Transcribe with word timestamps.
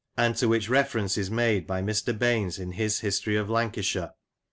and 0.17 0.35
to 0.35 0.47
which 0.47 0.67
reference 0.67 1.15
is 1.15 1.29
made 1.29 1.67
by 1.67 1.79
Mr. 1.79 2.17
Baines, 2.17 2.57
in 2.57 2.71
his" 2.71 3.01
History 3.01 3.35
of 3.35 3.49
Lanca 3.51 3.81
* 3.83 3.83
Hist. 3.83 3.97